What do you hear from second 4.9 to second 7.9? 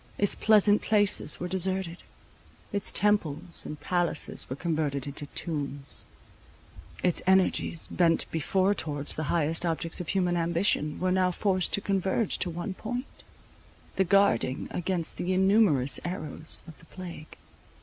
into tombs; its energies,